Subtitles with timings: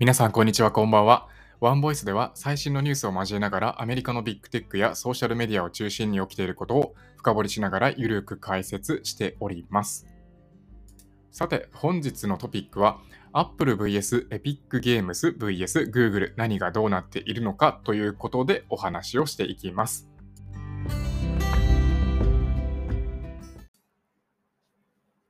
[0.00, 1.28] 皆さん、こんにちは、こんばんは。
[1.60, 10.06] ワンボイスでは最新のニュースを交えながらアメリカのビッグテックやソーシャルメディアを中心に起きていることを深掘りしながらゆるく解説しております。
[11.30, 12.98] さて、本日のトピックは
[13.34, 20.09] Apple vs Epic Games vs Google 何がどうなっているのかということでお話をしていきます。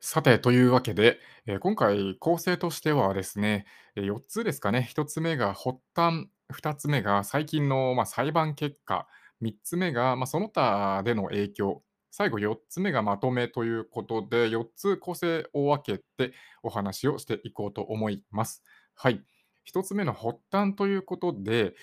[0.01, 4.83] さて、というわけで、えー今回構成としてはですね、え4つですかね。
[4.83, 9.07] 1つ目が発端、2つ目が最近の、まあ、裁判結果、
[9.41, 18.63] 3つ目が、まあ、その他での影響、最後4つ目がまとめということで、4つ構成を分けてお話をしていこうと思います。
[18.95, 19.23] はい。
[19.65, 21.75] 1つ目の発端ということで、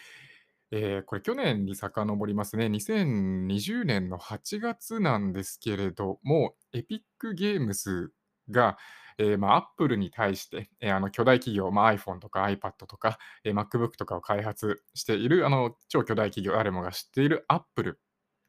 [0.71, 2.67] えーこれ去年に遡りますね。
[2.69, 8.11] 2020年の8月なんですけれども、エピックゲームス
[8.51, 8.77] が、
[9.17, 17.99] えーまあ、Apple に対して、えーあの巨大企業、まあ、iPhone とか iPad とか、えー MacBook とかを開発しているあの超巨大企業、誰もが知っている Apple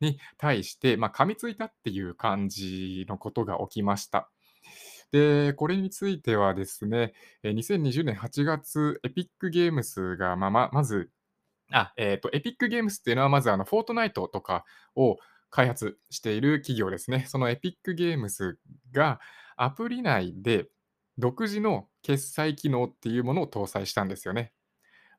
[0.00, 4.30] に対して、まあ、噛みついたっていう感じのことが起きました。
[5.12, 11.10] で、これについてはですね、2020年8月、エピックゲームスが、まあまず、
[11.72, 15.18] あ、えっと、エピックゲームスっていうのは、まず、あの、フォートナイトとかを
[15.50, 17.26] 開発している企業ですね。
[17.28, 18.58] そのエピックゲームス
[18.92, 19.20] が
[19.56, 20.66] アプリ内で
[21.18, 24.52] 独自の決済機能っていうものを搭載したんですよね。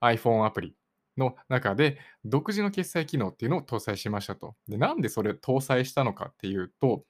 [0.01, 0.75] iPhone アプリ
[1.17, 4.55] の中で独自の決済機能っていうのを搭載しましたと。
[4.67, 7.05] で、なんでそれを搭載したのかっていうと、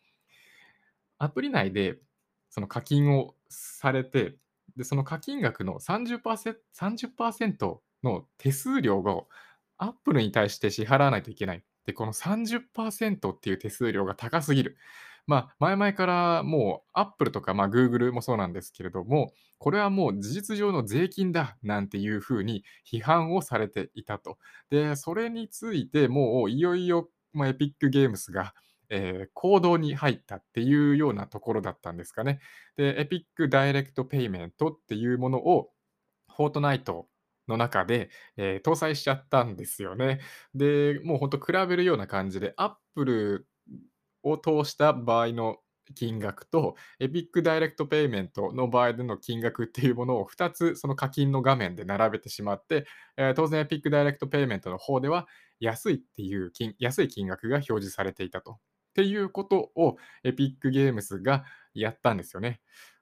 [1.17, 1.97] アプリ内で
[2.49, 4.35] その課金をされて、
[4.75, 9.27] で、その課金額の30%、30%の手数料を
[9.77, 11.63] Apple に対して支払わないといけない。
[11.85, 14.77] で、この30%っていう手数料が高すぎる。
[15.27, 24.37] まあ、前々からもう Apple とか、まあ、Google もそうなんですけれども、これはもう事実上の税金だなんていうふうに批判をされていたと。
[24.69, 28.53] で、それについてもういよいよ、まあ、エピックゲームスが、
[28.89, 32.39] えー行動に入ったっていうようなところだったんですかね。
[32.75, 35.69] で、エピックダイレクトペイメントっていうものを、
[36.35, 37.07] フォートナイト
[37.49, 40.21] の中で、えー搭載しちゃったんですよね。
[40.55, 43.47] で、もうほんと比べるような感じで、Apple
[44.23, 45.57] を通した場合の
[45.95, 52.85] 金額と、 Epic Direct Payment の場合での金額っていうものを2つその課金の画面で並べてしまって、
[53.17, 55.27] えー当然 Epic Direct Payment の方では
[55.59, 58.53] 安いっていう金安い金額が表示されていたと。
[58.53, 58.57] っ
[58.93, 62.61] ていうことをエピックゲームスがやったんですよね。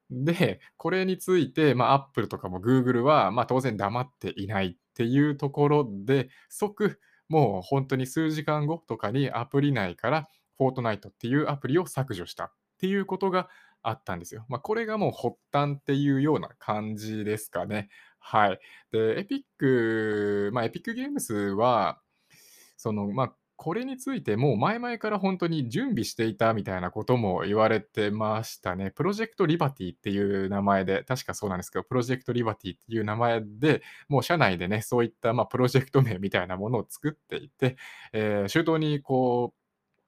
[0.09, 13.49] で、これについて、まあ、Apple とかも Google は、まあ、当然黙っていないっていうところで、即、もう本当に数時間後とかにアプリ内からフォートナイトっていうアプリを削除したっていうことが
[13.83, 14.45] あったんですよ。
[14.49, 17.89] まあ、これがもう発端っていうような感じですかね。
[18.19, 18.59] はい。
[18.91, 22.01] で、エピック、まあ、エピックゲームスは、
[22.77, 28.91] その、まあ、これについてもう前々から本当に準備していたみたいなことも言われてましたね。
[28.91, 37.77] プロジェクトリバティっていう名前で、確かそうなんですけど、プロジェクトリバティっていう名前で、もう社内でね、そういった、まあ、プロジェクト名みたいなものを作っていて、
[38.13, 39.53] えー周到にこ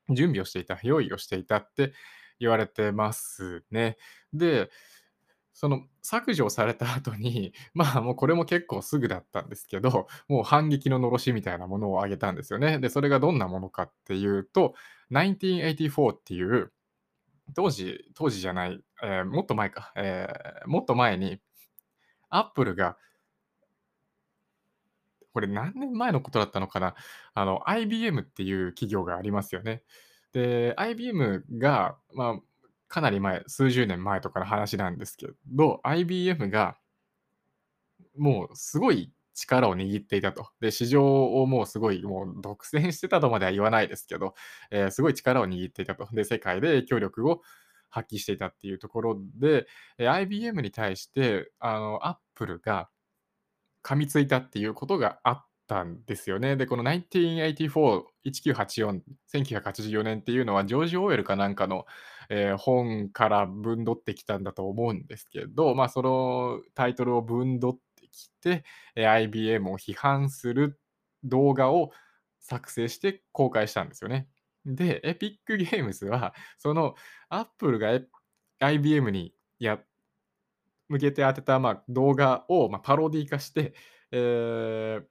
[0.10, 1.94] う、準備をしていた、用意をしていたって
[2.40, 3.98] 言われてますね。
[4.34, 4.70] で、
[5.59, 12.80] その削除された後に、 まあもうこれも結構すぐだったんですけど、 もう反撃ののろしみたいなものをあげたんですよね。
[12.80, 14.74] で、それがどんなものかっていうと、
[15.09, 16.72] 1984っていう、
[17.56, 21.42] 当時、当時じゃない、えーもっと前か、えーもっと前に、
[22.30, 22.98] アップルが、
[25.34, 26.96] これ何年前のことだったのかな、
[27.34, 29.84] あの、IBM っていう企業がありますよね。
[30.31, 32.40] で、IBM が、まあ、
[32.89, 36.77] かなり前、数十年前とかの話なんですけど、IBM が
[38.17, 40.50] もうすごい力を握っていたと。
[40.59, 44.33] で、市場をもうすごいもう独占してたとまでは言わないですけど、
[44.72, 46.07] えーすごい力を握っていたと。
[46.11, 47.41] で、世界で影響力を
[47.89, 52.89] 発揮していたっていうところで、えー IBM に対して、あの、Apple が
[53.83, 56.56] 噛みついたっていうことがあったんですよね。
[56.57, 61.85] で、この1984、1984、1984年っていうのは、ジョージ・オーエルかなんかの、
[62.30, 68.64] えー本から分取ってきたんだと思うんですけど、まあ、そのタイトルを分取ってきて、
[68.96, 70.80] えー IBM を批判する
[71.24, 71.92] 動画を
[72.40, 74.28] 作成して公開したんですよね。
[74.66, 76.96] で、エピックゲームスは、その
[77.30, 78.00] Apple が
[78.60, 79.80] IBM にや
[80.90, 83.74] 向けて当てた、まあ、動画を、まあ、パロディ化して、
[84.12, 85.06] えー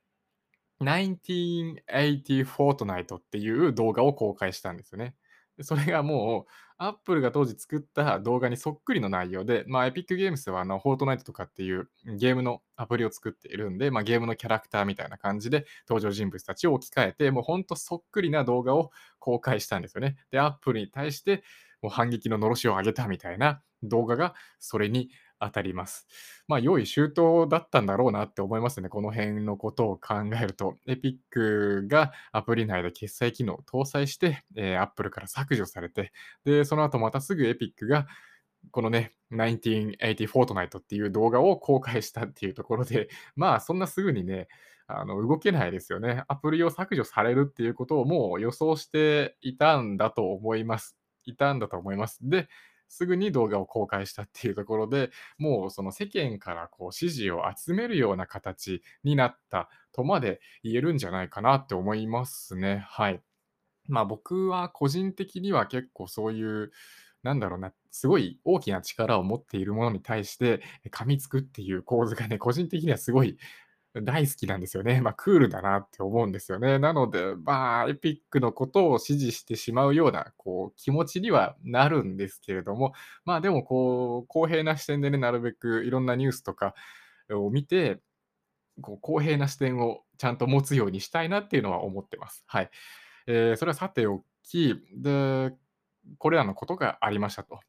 [0.80, 5.16] 1980 Fortnite っていう動画を公開したんですよね。
[5.60, 20.16] それがもう、アップルが当時作った動画にそっくりの内容で、まあ、エピックゲームスはあの、フォートナイトとかっていうゲームのアプリを作っているんで、まあ、ゲームのキャラクターみたいな感じで登場人物たちを置き換えて、もうほんとそっくりな動画を公開したんですよね。
[20.30, 21.42] で、アップルに対して
[21.82, 25.10] もう反撃ののろしを上げたみたいな動画がそれに
[25.40, 26.06] 当たります。
[26.46, 28.88] まあ、用意周到だったんだろうなって思いますね。
[28.88, 30.76] この辺のことを考えると。
[30.86, 36.12] エピックがアプリ内で決済機能を搭載して、えー、Apple から削除されて、
[36.44, 38.06] で、その後またすぐエピックが
[38.70, 44.48] このね、1980フォートナイトっていう動画を公開したっていうところで、まあそんなすぐにね、
[44.86, 46.24] あの動けないですよね。
[46.28, 50.96] アプリを削除されるっていうことをもう予想していたんだと思います。
[51.24, 52.18] いたんだと思います。
[52.22, 52.48] で、
[52.88, 62.84] すぐに動画を公開したっていうところで、もうその世間からこう支持を集めるような形になったとまで言えるんじゃないかなって思いますね。
[62.88, 63.22] はい。
[63.86, 66.70] まあ僕は個人的には結構そういう、
[67.22, 73.38] なんだろうな、すごい大きな力を持っているものに対して噛みつくっていう構図がね、個人的にはすごい
[73.94, 75.00] 大好きなんですよね。
[75.00, 76.78] まあ、クールだなって思うんですよね。
[76.78, 82.92] なので、まあ、エピックのことを支持してしまうような、こう、気持ちにはなるんですけれども、
[83.24, 86.74] まあ、でも、こう、公平な視点でね、なるべくいろんなニュースとか
[87.30, 88.00] を見て、
[88.80, 92.44] こう公平な視点をちゃんと持つようにしたいなっていうのは思ってます。
[92.46, 92.70] はい。
[93.26, 95.52] えー、それはさておき、で、
[96.18, 97.60] これらのことがありましたと。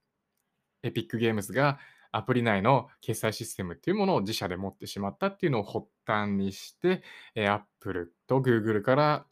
[0.81, 1.77] エピックゲームズが
[2.11, 7.03] アプリ内の決済システムっていうものを自社で持ってしまったっていうのを発端にして、
[7.35, 9.25] え Apple と Google から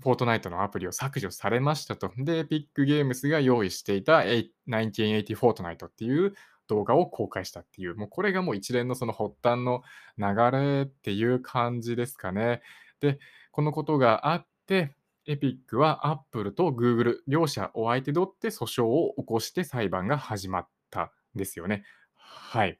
[0.00, 2.10] フォートナイトのアプリを削除されましたと。
[2.16, 4.18] で、ピックゲームスが用意していた
[4.68, 6.34] 1980フォートナイトっていう
[6.68, 9.82] 動画を公開したっていう、もうこれがもう一連のその発端の
[10.18, 12.62] 流れっていう感じですかね。
[13.00, 13.18] で、
[13.50, 14.94] このことがあって、
[15.26, 20.73] エピックは Apple と Google 両者を相手取って訴訟を起こして裁判が始まった
[21.36, 21.84] ですよね。
[22.14, 22.78] はい。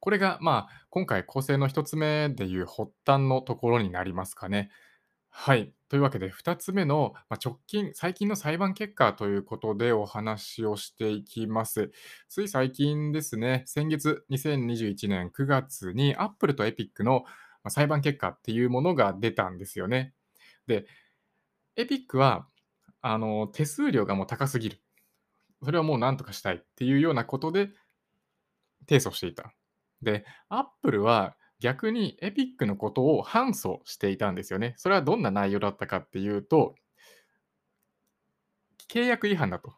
[0.00, 4.70] これが、まあ、今回構成の1つ目でいう発端のところになりますかね。
[5.30, 5.74] はい。
[5.88, 11.92] というわけで、2つ目の、ま、直近、最近の裁判結果ということでお話をしていきます。
[12.28, 17.24] つい最近ですね、先月2021年9月に Apple と Epic の、
[17.68, 20.14] 裁判結果っていうものが出たんですよね。
[20.66, 20.86] で、
[21.78, 22.48] Epic は、
[23.02, 24.81] あの、手数料がもう高すぎる。
[25.62, 27.70] それはもう何とかしたいっていうようなことで
[28.88, 29.54] 提訴していた。
[30.02, 34.74] で、Apple は逆に Epic のことを反訴していたんですよね。
[34.76, 36.74] それはどんな内容だったかっていうと、
[38.90, 39.74] 契約違反だと。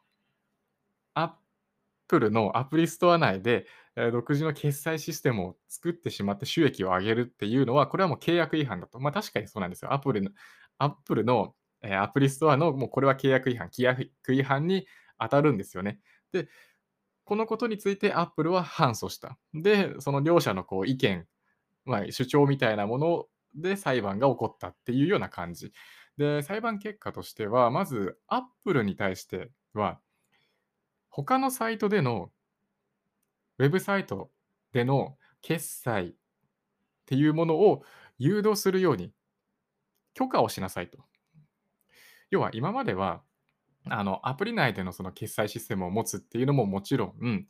[1.14, 3.66] Apple のアプリストア内で、
[4.12, 8.98] 独自の決済システムを作ってしまって収益を上げるっていうのは、これはもう契約違反だと。
[8.98, 9.92] まあ確かにそうなんですよ。
[9.92, 10.30] Apple の
[10.78, 14.86] Apple の、アプリストアのもうこれは契約違反、規約違反に
[15.24, 16.00] 当たるんですよね。
[16.32, 16.48] で、
[17.24, 19.38] このことについてアップルは反訴した。
[19.54, 21.26] で、その両者のこう意見、
[21.84, 25.72] まあ、主張みたいなもので裁判が起こったっていうような感じ。
[26.16, 30.00] で、裁判結果としては、まずアップルに対しては、
[31.08, 32.30] 他のサイトでの、
[33.58, 34.30] ウェブサイト
[34.72, 36.14] での決済っ
[37.06, 37.82] ていうものを
[38.18, 39.12] 誘導するように
[40.14, 40.98] 許可をしなさいと。
[42.30, 43.22] 要は今までは
[43.88, 47.46] あの、アプリ内でのその決済システムを持つっていうのももちろん、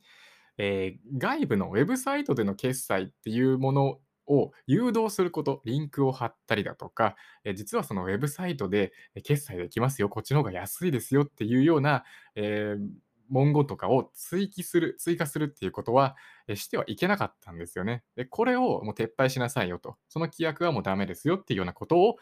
[0.59, 12.89] えー、外部のウェブサイトでの決済っていうものを誘導すること、リンクを貼ったりだとか、え実はそのウェブサイトで決済できますよ、こっちの方が安いですよっていうような、えー、
[13.29, 18.03] 文言とかを追記する、追加するっていうことは、えしてはいけなかったんですよね。
[18.17, 19.97] で、これをもう撤廃しなさいよと。
[20.09, 22.17] その規約はもうダメですよっていうようなことを、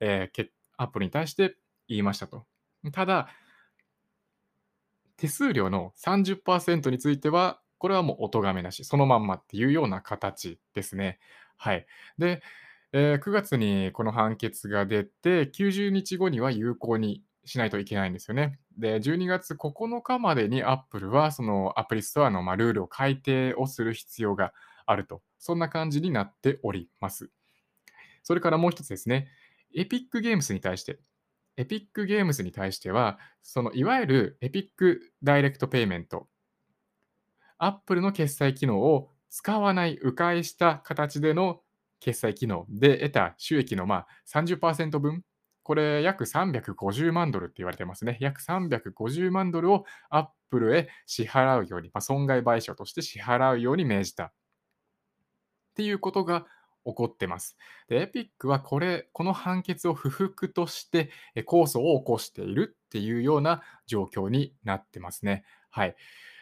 [0.00, 1.56] えー、アプリに対して
[1.88, 2.46] 言いましたと。
[2.92, 3.28] ただ、
[5.18, 11.18] 手数料の30%については、これはもうお咎めなし、そのまんまっていうような形ですね。
[11.56, 11.86] はい。
[12.18, 12.40] で、
[12.92, 18.58] えー、9月にこの判決が出て、90日後には有効にしないといけないんですよね。
[18.78, 24.52] で、12月9日までに Apple はそのアプリストアのまルールを改定をする必要が
[24.86, 25.22] あると。
[25.38, 27.30] そんな感じになっております。
[28.22, 29.28] それからもう一つですね。
[29.76, 30.98] Epic Games に対して、
[31.58, 36.28] エピックゲームズに対しては、そのいわゆるエピックダイレクトペイメント、
[37.58, 41.60] Apple の決済機能を使わない、迂回した形での
[41.98, 45.24] 決済機能で得た収益のまあ30%分、
[45.64, 48.18] これ約350万ドルって言われてますね。
[48.20, 54.24] 約350万ドルを Apple へ支払うように、まあ、損害賠償として支払うように命じた。
[54.26, 54.32] っ
[55.74, 56.46] ていうことが
[56.88, 57.56] 起こってます。
[57.88, 65.44] で、エピックはこれこの判決を不服として、控訴を起こしているっていうような状況になってますね。
[65.70, 65.96] はい。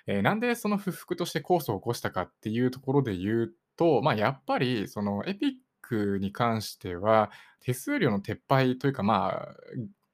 [0.07, 9.57] え、なんでその不服として控訴を起こしたかっていうところで言うと、ま、やっぱりそのエピックに関しては、手数料の撤廃というか、まあ、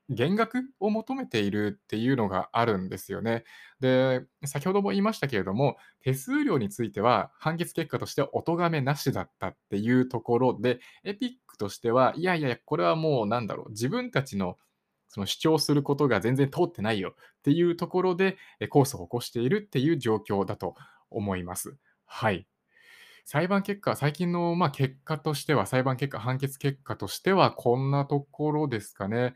[0.09, 3.45] 減額を求めているっていうのがあるんですよね。
[3.81, 14.59] で、先ほども言いましたけれども、手数料については判決結果としてお咎めなしだったっていうところで、エピックとしては、いやいやいや、これはもうなんだろう、自分たちの
[15.09, 20.75] その主張することが全然通ってないよっていうところで、え、控訴を起こしているっていう状況だと
[21.11, 21.77] 思います。
[22.07, 22.47] はい。
[23.25, 29.35] 裁判結果、最近の、ま、結果としては、裁判結果、判決結果としてはこんなところですかね。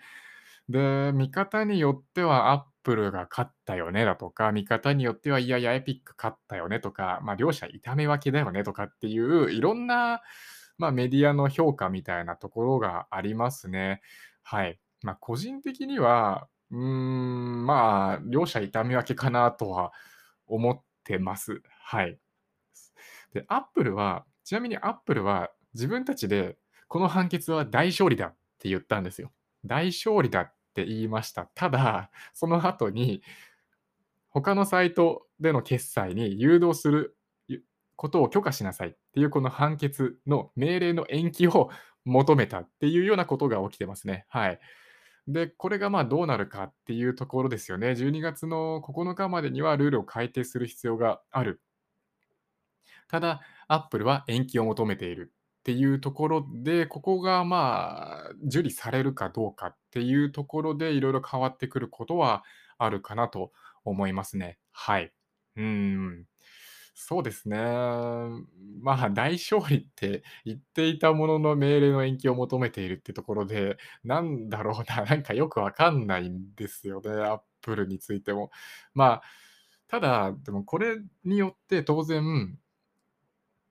[0.68, 10.22] で、見方によってはアップルが勝ったよねだとか、見方によっては、いやいや、エピック勝ったよねとか、まあ、両者痛め分けだよねとかっていう、いろんな、
[10.78, 14.02] まあ、メディアの評価みたいなところがありますね。
[14.42, 14.78] はい。
[15.02, 19.92] まあ、個人的には、うーん、まあ、両者痛み分けかなとは
[20.46, 21.62] 思ってます。
[21.84, 22.18] はい。
[23.32, 26.56] で、アップルはちなみにアップルは自分たちで
[26.88, 29.32] この判決は大勝利だって言ったんですよ。
[29.64, 31.48] 大勝利だっって言いました。
[31.54, 33.22] ただ、その後に、
[34.28, 37.16] 他のサイトでの決済に誘導する
[37.96, 41.70] ことを許可しなさいっていうこの判決の命令の延期を
[42.04, 44.26] 求めたっていうようなことが起きてますね。
[44.28, 44.60] はい。
[45.26, 47.92] で、これがまあどうなるかっていうところですよね。
[47.92, 51.62] 12月の9日までにはルールを改定する必要がある。
[53.08, 55.32] ただ、アップルは延期を求めている
[55.66, 62.44] っていうところで、ここがまあ、受理されるかどうかっていうところで、いろいろ変わってくることは
[62.78, 63.50] あるかなと
[63.84, 64.58] 思いますね。
[64.70, 65.12] はい。
[65.56, 66.26] うん。
[66.94, 67.56] そうですね。
[68.80, 78.50] まあ、大勝利って言っていたものの、命令の延期を求めているってところで、なんだろうな、 なんかよくわかんないんですよね、アップルについても。
[78.94, 79.22] まあ、
[79.88, 82.56] ただ、でもこれによって当然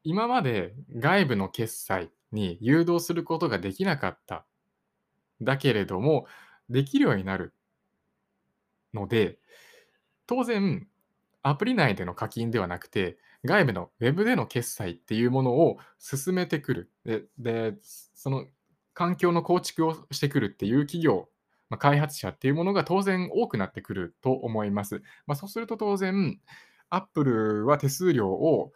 [0.06, 4.46] 今まで外部の決済に誘導することができなかった。
[5.42, 6.28] だけれども、
[6.70, 7.54] できるようになる
[8.94, 9.40] ので、
[10.28, 10.88] 当然、
[11.42, 16.92] アプリ内での課金ではなくて、外部のウェブでの決済っていうものを進めてくる。
[17.04, 18.46] で、でその
[18.94, 21.30] 環境の構築をしてくるっていう企業、
[21.70, 25.02] まあ、開発者っていうものが当然多くなってくると思います。
[25.28, 26.40] まあ、そうすると当然、
[26.90, 28.72] アップルは手数料を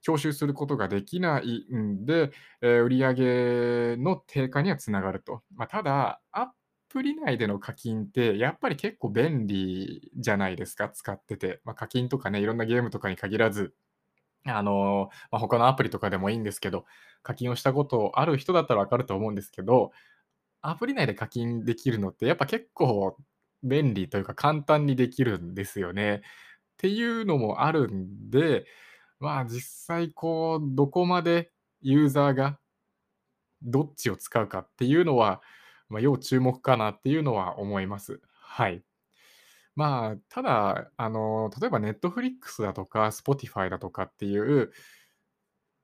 [0.00, 5.42] 徴収することができないんで、えー、売上の低下にはつながると。
[5.54, 6.52] まあ、ただ、ア
[6.88, 11.60] プリ内での課金ってやっぱり結構便利じゃないですか、使ってて。
[11.64, 13.74] まあ、課金とかね、いろんなゲームとかに限らず、
[14.44, 16.86] あの、まあ、他のアプリとかでもいいんですけど、
[17.22, 19.92] 課金をしたことある人だったらわかると思うんですけど、
[20.62, 23.16] アプリ内で課金できるのってやっぱ結構
[23.62, 26.16] 便利というか簡単にできるんですよね。
[26.16, 26.20] っ
[26.78, 28.64] ていうのもあるんで、
[29.20, 32.58] まあ、実際こう、どこまでユーザーが
[33.62, 35.42] どっちを使うかっていうのは、
[35.88, 38.20] まあ、要注目かなっていうのは思います。
[38.40, 38.82] はい。
[39.76, 44.72] まあ、ただ、あの、例えば Netflix だとか Spotify だとかっていう、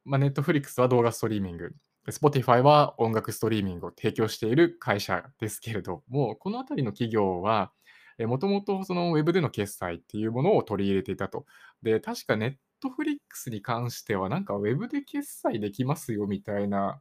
[0.05, 1.73] まあ、Netflix は動画ストリーミング、
[2.09, 7.73] Spotify は音楽ストリーミングを提供している会社ですけれども、このあたりの企業は、
[8.19, 11.47] もともとそのウェブでの決済っていうものを取り入れていたと。
[11.83, 12.37] で、確か
[12.85, 17.01] トフリックスに関しては、なんかウェブで決済できますよみたいな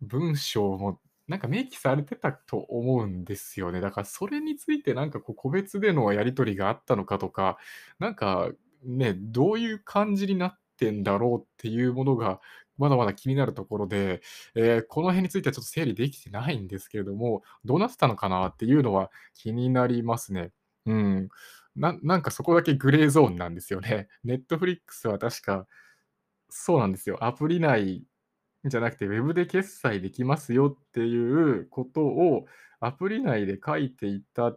[0.00, 3.80] 文章もなんか明記されてたと思うんですよね。
[3.80, 7.58] だからそれについてなんかこう個別でのやり取りがあったのかとか、
[7.98, 8.50] なんか
[8.84, 12.40] ね、どういう感じになってんだろうっていうものが
[12.78, 14.22] まだまだ気になるところで、
[14.54, 20.52] えー、この辺についてはちょっと整理できてないんですけれども、どうなってたのかなっていうのは気になりますね。
[20.86, 21.28] うん。
[21.76, 24.08] ななんかそこだけグレーゾーンなんですよね。
[24.24, 25.66] ネットフリックスは確か、
[26.48, 27.24] そうなんですよ。
[27.24, 28.04] アプリ内
[28.64, 32.46] じゃなくて、ウェブで決済できますよっていうことを
[32.80, 34.56] アプリ内で書いていた、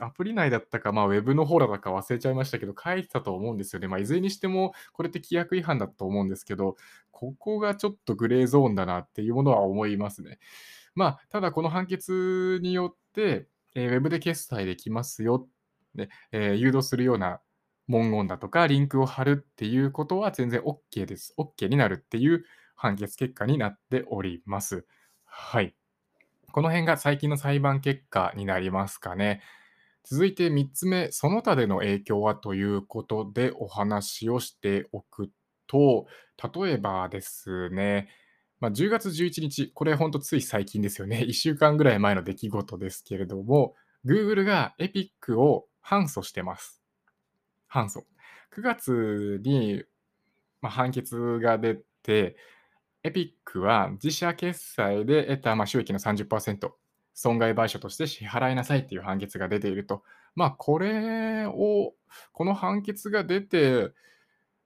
[0.00, 3.88] アプリ内だったか、まあ、ウェブの方だか忘れちゃいましたけど、書いてたと思うんですよね。
[3.88, 6.76] まあ、いずれにしても、これって規約違反だと思うんですけど、
[7.10, 10.38] ここがちょっとグレーゾーンだなっていうものは思いますね。
[10.94, 15.48] まあ、ただこの判決によって、えー、ウェブで決済できますよっ
[15.98, 17.40] ね、えー、誘導するような
[17.88, 21.34] 文言だとか、リンクを貼るっていうことは全然 OK です。
[21.38, 22.44] OK になるっていう
[22.76, 24.86] 判決結果になっております。
[25.24, 25.74] はい。
[26.52, 29.42] この辺が最近の裁判結果になりますかね。
[30.04, 35.30] 続いて3つ目、その他での影響はということでお話をしておく
[35.66, 36.06] と、
[36.62, 38.08] 例えばですね、
[38.60, 41.24] まあ、10月11日、これほんとつい最近ですよね。
[41.28, 43.74] 1週間ぐらい前の出来事ですけれども、
[44.04, 46.82] Google が Epic を反訴してます。
[47.66, 48.02] 反訴。
[48.54, 49.82] 9月に、
[50.60, 52.36] まあ、判決が出て、
[53.02, 56.72] Epic は自社決済で得た、まあ、収益の30%、
[57.14, 60.02] 損害賠償として支払いなさいっていう判決が出ていると。
[60.34, 61.94] まあ、これを、
[62.32, 63.90] この判決が出て、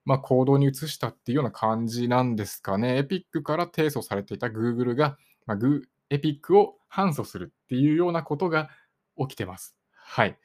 [0.05, 2.99] まあ、行動に移したっていうような感じなんですかね。
[2.99, 5.59] Epic から提訴されていた Google が、まあ、
[6.11, 8.71] Epic を反訴するっていうようなことが
[9.17, 9.77] 起きてます。
[9.93, 10.37] はい。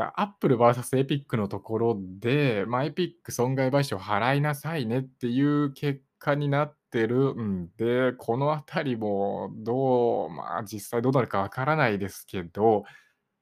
[0.00, 12.84] アップル VS エピックのところで、まあ、エピック損害賠償払いなさいねっていう結果になってるんで、このあたりもどう、まあ、実際どうなるかわからないですけど、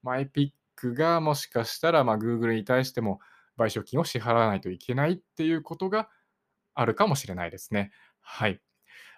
[0.03, 3.19] まあ、エピックがもしかしたら、まあ、Google に対しても
[3.57, 6.09] 賠償金を支払わないといけないっていうことが
[6.73, 7.91] あるかもしれないですね。
[8.19, 8.59] はい。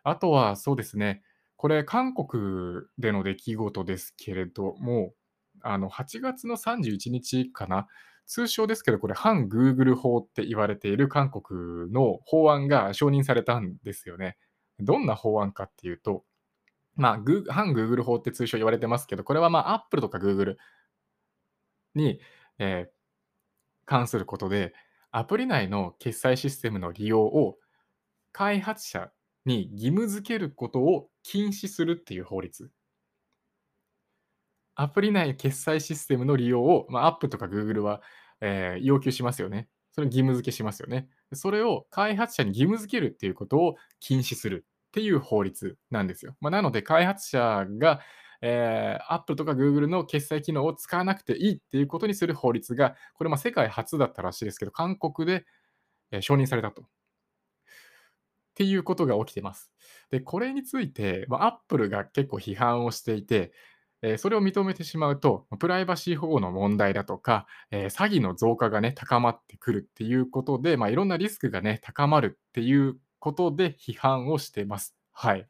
[0.03, 1.23] あとはそうですね、
[1.55, 5.13] これ韓国での出来事ですけれども、
[5.63, 7.87] あの、8月の31日かな、
[8.25, 14.37] 通称ですけど、これ、反 Google 法って言われている韓国の法案が承認されたんですよね。
[14.79, 16.23] どんな法案かっていうと、
[16.95, 20.57] まあ、グー反 Google 法って通称言われてますけど、これはまあ、Apple とか Google
[21.95, 22.19] に、
[22.59, 23.03] えー
[23.85, 24.73] 関することで、
[25.11, 27.57] アプリ内の決済システムの利用を
[28.31, 29.11] 開発者
[29.45, 32.71] に義務付けることを禁止するっていう法律。
[34.75, 38.01] アプリ内決済システムの利用を、まあ、App とか Google は、
[38.41, 39.69] えー要求しますよね。
[39.91, 41.07] それを義務付けしますよね。
[41.33, 46.35] それを開発者に義務付けるっていうことを禁止するっていう法律なんですよ。
[46.41, 48.01] まあ、なので、開発者が、
[48.41, 55.45] えー Apple とか Google の決済機能を使わなくていいっていうことにする法律が、これま世界初だったらしいですけど、韓国で、
[56.11, 56.83] えー承認されたと。
[56.83, 56.85] っ
[58.55, 59.71] ていうことが起きてます。
[60.11, 63.51] で、これについて、まあ、Apple が結構批判をしていて、
[64.03, 74.95] えーそれを認めてしまうと、プライバシー保護の問題だとか、えー詐欺の増加がね、高まってくるっていうことで、まあ、いろんなリスクがね、高まるっていうことで批判をしてます。
[75.13, 75.47] はい。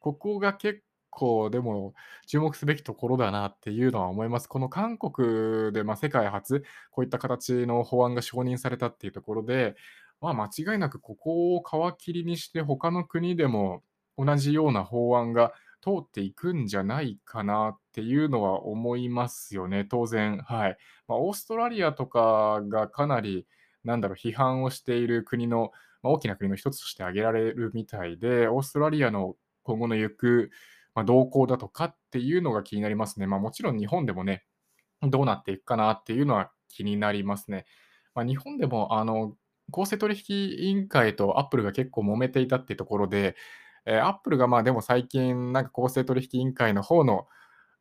[0.00, 1.94] ここが結構でも
[2.26, 4.48] 注目すべきところだなっていうのは思います。
[4.48, 9.76] この韓国で、まあ、世界初、こういった形の法案が承認されたっていうところで、
[10.20, 13.82] まあ、間違いなくここを皮切りにして他の国でも
[14.16, 15.52] 同じような法案が
[15.84, 20.38] 通っていくんじゃないかなっていうのは思いますよね、当然。
[20.38, 20.78] はい。
[21.06, 23.46] まあ、オーストラリアとかがかなり、
[23.84, 30.50] なんだろう、批判をしている国の、まあ、大きな国の一つとして挙げられるみたいで、オーストラリアの今後の行く、
[30.94, 33.26] まあ、動向だとかっていうのが気になりますね。
[33.26, 34.44] まあ、もちろん日本でもね、
[35.02, 37.66] どうなっていくかなっていうのは気になりますね。
[38.14, 39.36] まあ、日本でも、あの、
[39.70, 43.36] 公正取引委員会とアップルが結構揉めていたってところで、
[43.86, 47.26] えー、アップルがまあでも最近、なんか公正取引委員会の方の、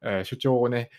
[0.04, 0.90] えー主張をね、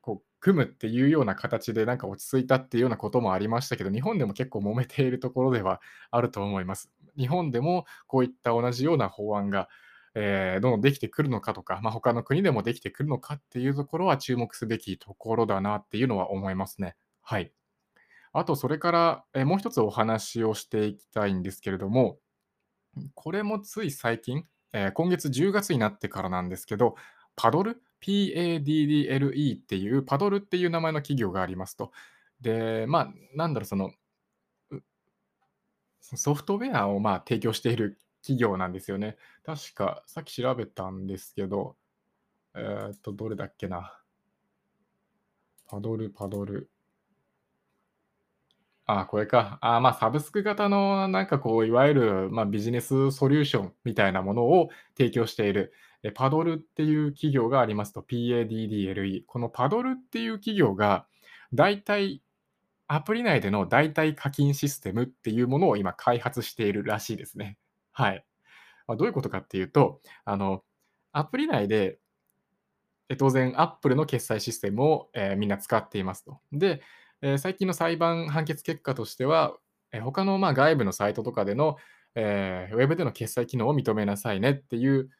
[0.00, 6.90] こう組むっていうような形でなんか落ち着いたっていうようなこともありましたけど、日本でも結構揉めているところではあると思います。
[7.16, 9.68] 日本でもこういった同じような法案が、
[10.14, 16.96] えーどんどんできてくるのかとか、まあ、他の国でもできてくるのかっていうところは注目すべきところだなっていうのは思いますね。
[17.22, 17.52] はい。
[18.32, 22.18] あと、それから、えーもう一つお話をしていきたいんですけれども、
[23.14, 26.96] これもつい最近、えー今月10月になってからなんですけど、
[27.36, 31.92] パドル ?PADDLE っていう、パドルっていう名前の企業がありますと。
[32.40, 33.92] で、まあ、なんだろう、その、
[36.00, 39.16] ソフトウェアをまあ提供している企業なんですよね。
[39.44, 41.76] 確か、さっき調べたんですけど、
[42.54, 44.00] えーっと、どれだっけな。
[45.66, 46.70] パドル、パドル。
[48.86, 49.58] あ、これか。
[49.62, 54.68] あ、ま、サブスク型のなんかこう、いわゆる、ま、ビジネスソリューションみたいなものを
[54.98, 59.24] 提供している、え、パドルっていう企業がありますと、PADDLE。
[59.26, 61.06] このパドルっていう企業が、
[61.54, 62.22] だいたい
[62.88, 67.58] アプリ内での代替課金システムっていうものを今開発しているらしいですね。
[67.92, 68.24] はい。
[68.88, 70.64] ま、どういうことかっていうと、あの、
[71.12, 71.98] アプリ内で
[73.10, 76.40] え、当然 Apple の決済システムを、えみんな使っていますと。
[76.52, 76.80] で、
[77.22, 79.56] えー最近の裁判判決結果としては、
[79.92, 81.76] え、他の、ま、外部のサイトとかでの、
[82.14, 85.10] えーウェブでの決済機能を認めなさいねっていう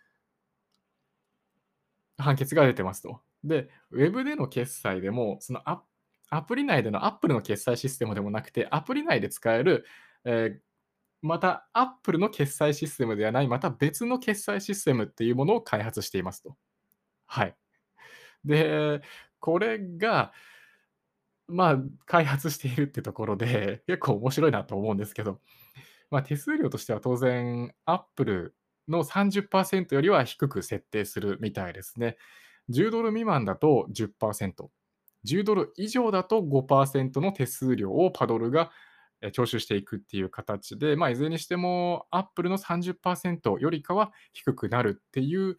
[2.18, 3.20] 判決が出てますと。
[3.42, 5.82] で、ウェブでの決済でも、そのア
[6.30, 9.84] アプリ内での Apple の決済システムでもなくて、アプリ内で使える、
[10.24, 10.60] えー
[11.22, 16.56] また Apple の決済システムではない、また別の決済システムっていうものを開発していますと。
[17.26, 17.56] はい。
[18.44, 19.02] で、
[19.40, 20.32] これが、
[21.48, 25.40] まあ、開発しているってところで、 結構面白いなと思うんですけど、
[26.10, 28.54] まあ、手数料としては当然、Apple
[28.88, 32.16] の30%よりは低く設定するみたいですね。
[32.70, 34.70] 10ドル未満だと10%、
[35.24, 38.70] 10ドル以上だと5%の手数料をパドルが
[39.32, 45.58] 徴収していくっていう形で、まあ、いずれにしても Apple の30%よりかは低くなるっていう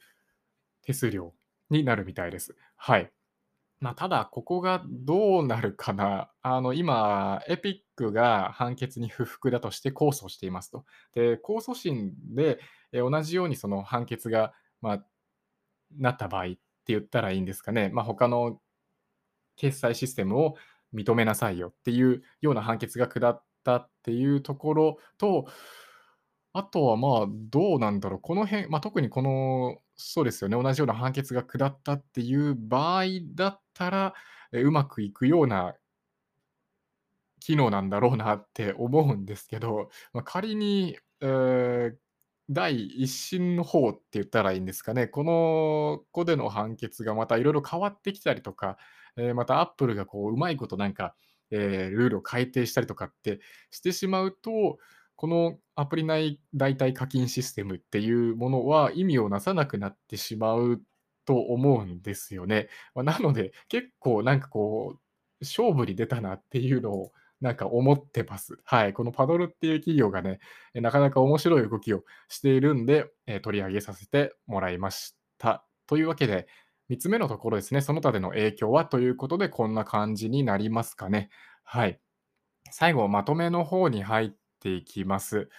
[0.84, 1.34] 手数料
[1.70, 2.56] になるみたいです。
[2.78, 3.12] はい。
[3.86, 6.32] まあ、ただ、ここがどうなるかな。
[6.42, 10.86] あの、今、エピックが判決に不服だとして控訴していますと。
[11.14, 12.60] で、控訴審で、
[12.92, 15.06] え同じようにその判決が、まあ、
[16.00, 17.92] なった場合って言ったらいいんですかね。
[17.94, 18.60] まあ、他の
[19.56, 20.56] 決済システムを
[20.92, 25.46] 認めなさいよっていうような判決が下ったっていうところと、
[26.54, 28.20] あとはまあ、どうなんだろう。
[28.20, 34.14] この辺、まあ、特にこの、そうですよね、同じような判決が下ったっていう場合だったら、
[34.54, 35.76] え、うまくいくような
[37.40, 41.98] 機能なんだろうなって思うんですけど、まあ、仮に、えー
[42.48, 48.78] 第一審の方って言ったらいいんですかね、このこでの判決がまたいろいろ変わってきたりとか、
[49.18, 51.16] えーまたアップルがこう、うまいことなんか、
[51.50, 53.40] えールールを改定したりとかって
[53.72, 54.78] してしまうと、
[55.16, 60.84] このアプリ内代替課金システムっていうものは意味をなさなくなってしまう
[61.26, 62.70] と思うんですよね。
[62.94, 65.00] まあ、なので、結構なんかこう、
[65.42, 67.12] 勝負に出たなっていうのを
[67.42, 68.58] なんか思ってます。
[68.64, 68.94] はい。
[68.94, 70.40] このパドルっていう企業がね、
[70.74, 75.66] なかなか面白い動きをしているんで、え取り上げさせてもらいました。
[75.88, 76.48] というわけで、
[76.90, 81.30] 3つ目のところですね、その他での影響はということで、こんな感じになりますかね。
[81.64, 82.00] はい。
[82.72, 85.50] 最後、まとめの方に入っていきます。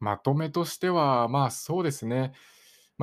[0.00, 2.32] まとめとしては、まあそうですね。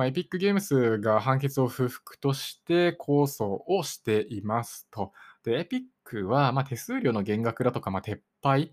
[0.00, 5.12] まあ、エピックゲームスが判決を不服として控訴をしていますと。
[5.44, 8.72] で、エピックは、ま、手数料の減額だとか、ま、撤廃、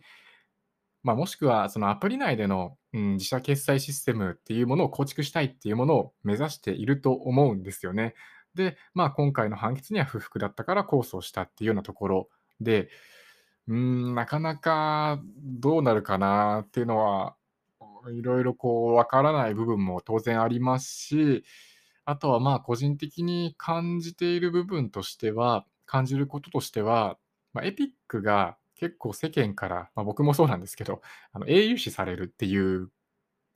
[1.04, 8.13] まあ、もしくはそのアプリ内での、うん、自社決済システムっていうものを構築したいっていうものを目指していると思うんですよね。
[8.56, 12.30] で、まあ、今回の判決には不服だったから控訴したっていうようなところ
[12.62, 12.88] で、
[13.68, 17.36] うん、なかなかどうなるかなっていうのは、
[18.12, 21.43] いろいろこうわからない部分も当然ありますし、
[22.06, 27.17] あとはまあ個人的に感じている部分としては、感じることとしては、
[27.54, 32.91] まあ、エピックが結構世間から、まあ、僕もそうなんですけど、あの英雄視されるっていう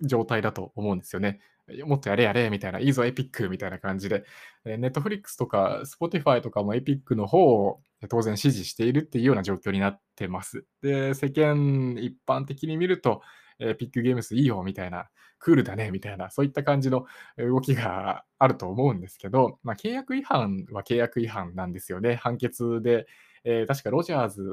[0.01, 1.41] 状態だと思うんですよね。
[1.85, 4.25] もっとやれやれみたいな、いいぞエピックみたいな感じで、
[4.65, 10.65] ネットフリックスとか Spotify とかもエピックの方を当然支持しているっていうような状況になってます。
[10.81, 13.21] で、世間一般的に見ると、
[13.61, 17.05] エピックゲームスいいよみたいな、クールだねみたいな、そういった感じの
[17.37, 22.15] 動きがあると思うんですけど、まあ、契約違反は契約違反なんですよね。
[22.15, 23.07] 判決で、
[23.43, 24.43] えー、確かロジャーズ、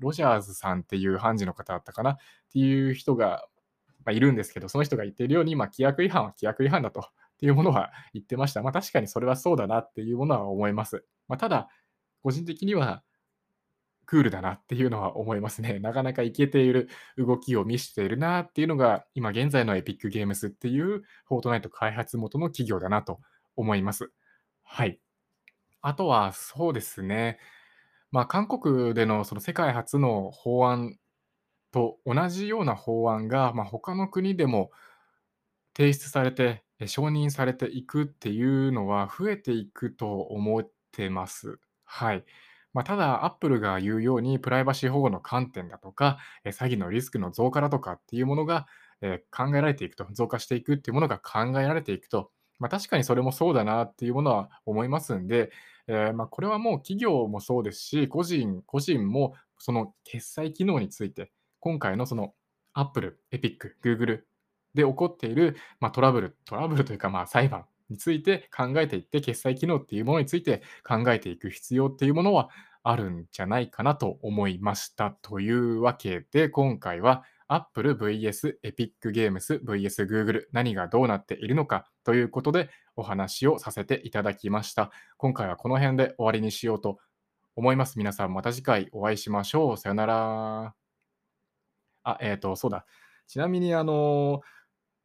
[0.00, 2.16] ロジャーズさんっていう判事の方だったかなっ
[2.52, 3.44] ていう人が、
[4.04, 7.06] まあ、いるんですけど、その人が言っているように、まあ、規約違反は規約違反だと
[7.40, 8.62] いうものは言ってました。
[8.62, 11.04] まあ、確かにそれはそうだなっていうものは思います。
[11.28, 11.68] まあ、ただ、
[12.22, 13.02] 個人的には、
[14.06, 15.78] クールだなっていうのは思いますね。
[15.80, 23.20] なかなかいけている動きを見せているなっていうのが、今現在のエピックゲームスっていうフォートナイト開発元の企業だなと
[23.56, 24.12] 思います。
[24.62, 25.00] はい。
[25.80, 27.38] あとはそうですね。
[28.10, 30.98] まあ、韓国でのその世界初の法案
[31.72, 34.70] と同じような法案が、まあ、他の国でも
[35.76, 41.58] 提出されて、承認されていくっていうのは増えていくと思ってます。
[41.84, 42.24] はい。
[42.74, 48.66] まあ、ただ、アップルが言うように、プライバシー保護の観点だとか、え詐欺のリスクの増加だとかっていうものが、
[49.02, 55.50] え考えられていくと、増加していくっていうものが考えられていくと、まあ、確かにそれもそうだなっていうものは思いますんで、
[55.88, 62.34] えー、まこれはもう企業もそうですし、個人、個人もその決済機能について、今回のその
[62.72, 64.22] Apple、Epic、Google
[64.74, 72.48] で起こっている、まトラブル、トラブルというかまあ裁判について考えていって、決済機能っていうものについて考えていく必要っていうものは
[72.82, 75.10] あるんじゃないかなと思いました。
[75.22, 84.90] というわけで、今回は Apple vs Epic Games vs Google 何がどうなっているのかということでお話をさせていただきました。
[85.16, 86.98] 今回はこの辺で終わりにしようと
[87.54, 87.98] 思います。
[87.98, 89.76] 皆さんまた次回お会いしましょう。
[89.76, 90.74] さよなら。
[92.04, 92.84] あ、えっ、ー、と、そうだ。
[93.28, 94.61] ちなみにあのー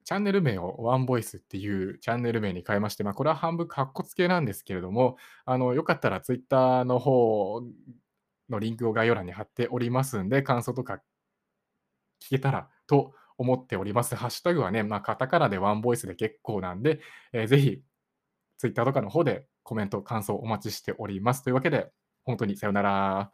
[0.07, 7.61] チャンネル名をワンボイスっていうチャンネル名に変えまして、まあ、これは半分かっこつけなんですけれども、あの、よかったらツイッターの方
[8.49, 11.01] のリンクを概要欄に貼っておりますんで、感想とか
[12.23, 14.15] 聞けたらと思っております。
[14.15, 17.01] ハッシュタグはね、まあ、カタカナでワンボイスで結構なんで、
[17.33, 17.81] えー、ぜひ、
[18.59, 21.43] ツイッターとかの方でコメント、感想お待ちしております。
[21.43, 21.91] というわけで、
[22.23, 23.31] 本当にさよなら。